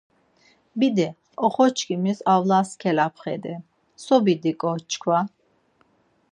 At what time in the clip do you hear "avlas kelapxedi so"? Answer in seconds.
2.33-4.15